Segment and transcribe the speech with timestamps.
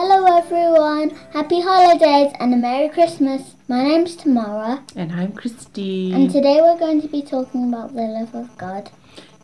[0.00, 3.56] Hello everyone, happy holidays and a Merry Christmas.
[3.66, 6.12] My name's Tamara And I'm Christy.
[6.12, 8.90] and today we're going to be talking about the love of God.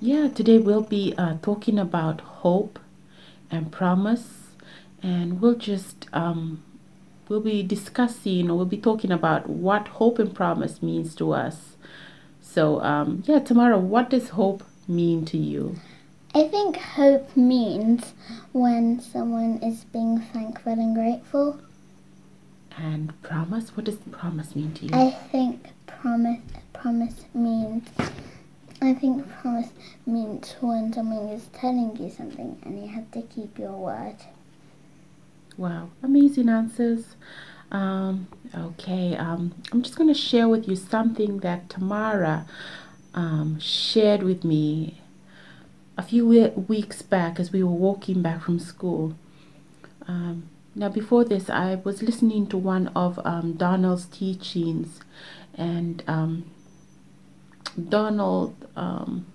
[0.01, 2.79] yeah, today we'll be uh, talking about hope
[3.51, 4.54] and promise,
[5.03, 6.63] and we'll just um,
[7.29, 11.75] we'll be discussing or we'll be talking about what hope and promise means to us.
[12.41, 15.81] So um, yeah, Tamara, what does hope mean to you?
[16.37, 18.12] I think hope means
[18.52, 21.61] when someone is being thankful and grateful.
[22.77, 24.91] And promise, what does promise mean to you?
[24.92, 26.41] I think promise
[26.73, 27.89] promise means
[28.83, 29.70] I think promise
[30.06, 34.16] means when someone is telling you something and you have to keep your word.
[35.56, 37.14] Wow, amazing answers.
[37.70, 42.45] Um, okay, um, I'm just going to share with you something that Tamara
[43.14, 45.01] um, shared with me
[45.97, 49.15] a few weeks back as we were walking back from school.
[50.07, 55.00] Um, now, before this, I was listening to one of um, Donald's teachings,
[55.56, 56.50] and um,
[57.89, 59.27] Donald um,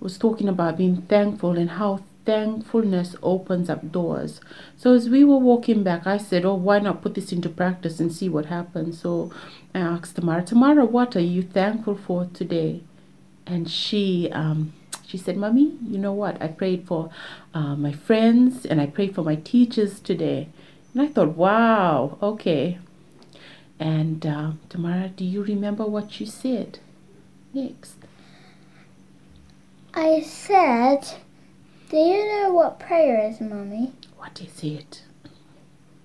[0.00, 4.40] was talking about being thankful and how thankfulness opens up doors.
[4.78, 8.00] So as we were walking back, I said, "Oh, why not put this into practice
[8.00, 9.30] and see what happens?" So
[9.74, 12.80] I asked Tamara, "Tamara, what are you thankful for today?"
[13.46, 14.72] And she um,
[15.10, 16.40] she said, "Mommy, you know what?
[16.40, 17.10] I prayed for
[17.52, 20.48] uh, my friends and I prayed for my teachers today."
[20.94, 22.78] And I thought, "Wow, okay."
[23.80, 26.78] And uh, Tamara, do you remember what you said
[27.54, 27.96] next?
[29.94, 31.04] I said,
[31.88, 33.92] Do you know what prayer is, Mummy?
[34.18, 35.02] What is it?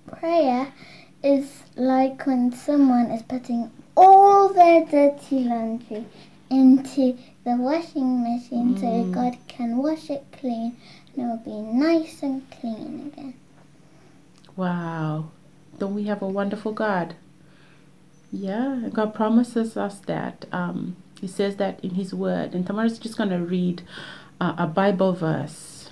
[0.08, 0.74] Prayer
[1.22, 6.06] is like when someone is putting all their dirty laundry
[6.50, 9.12] into the washing machine so Mm.
[9.14, 10.78] God can wash it clean
[11.16, 13.34] and it will be nice and clean again.
[14.56, 15.32] Wow.
[15.80, 17.16] Don't we have a wonderful God?
[18.32, 20.46] Yeah, God promises us that.
[20.52, 22.54] Um, he says that in His Word.
[22.54, 23.82] And Tamara's just going to read
[24.42, 25.90] uh, a Bible verse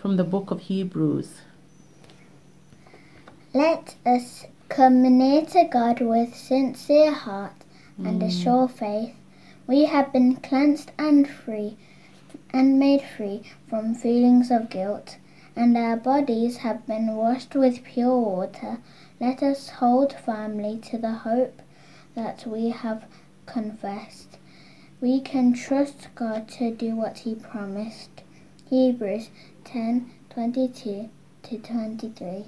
[0.00, 1.42] from the book of Hebrews.
[3.54, 7.52] Let us come near to God with sincere heart
[7.98, 9.14] and a sure faith.
[9.68, 11.76] We have been cleansed and free
[12.50, 15.16] and made free from feelings of guilt,
[15.56, 18.78] and our bodies have been washed with pure water.
[19.18, 21.62] Let us hold firmly to the hope
[22.14, 23.06] that we have
[23.46, 24.38] confessed.
[25.00, 28.22] We can trust God to do what He promised.
[28.70, 29.30] Hebrews
[29.64, 31.10] 10 22
[31.42, 32.44] to 23.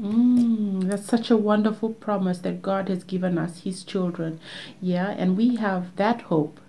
[0.00, 4.40] Mm, that's such a wonderful promise that God has given us, His children.
[4.80, 6.60] Yeah, and we have that hope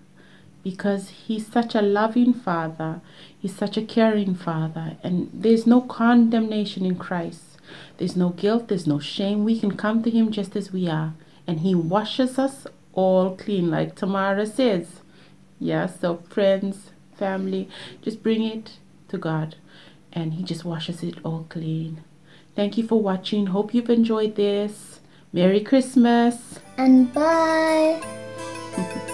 [0.63, 3.01] because He's such a loving Father,
[3.37, 7.57] He's such a caring Father, and there's no condemnation in Christ.
[7.97, 9.43] There's no guilt, there's no shame.
[9.43, 11.13] We can come to Him just as we are,
[11.45, 15.01] and He washes us all clean, like Tamara says.
[15.59, 17.69] Yeah, so friends, family,
[18.01, 18.77] just bring it
[19.09, 19.55] to God,
[20.11, 22.03] and He just washes it all clean.
[22.55, 23.47] Thank you for watching.
[23.47, 24.99] Hope you've enjoyed this.
[25.31, 26.59] Merry Christmas.
[26.77, 27.99] And bye.